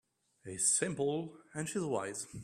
[0.45, 2.25] He's simple and she's wise.